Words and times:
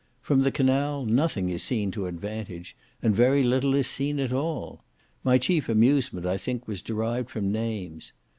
From 0.19 0.41
the 0.41 0.49
canal 0.51 1.05
nothing 1.05 1.49
is 1.49 1.61
seen 1.61 1.91
to 1.91 2.07
advantage, 2.07 2.75
and 3.03 3.15
very 3.15 3.43
little 3.43 3.75
is 3.75 3.85
seen 3.85 4.17
at 4.19 4.33
all. 4.33 4.83
My 5.23 5.37
chief 5.37 5.69
amusement, 5.69 6.25
I 6.25 6.37
think, 6.37 6.67
was 6.67 6.81
derived 6.81 7.29
from 7.29 7.51
names. 7.51 8.11